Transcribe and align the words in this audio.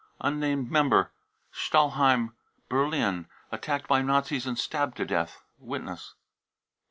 unnamed 0.21 0.71
member! 0.71 1.11
stahlhelm, 1.53 2.33
Berlin, 2.69 3.27
attacked 3.51 3.87
by 3.87 4.01
Nazis 4.01 4.47
and 4.47 4.57
stabbed 4.57 4.97
to 4.97 5.05
deat 5.05 5.37
(Witness.) 5.59 6.15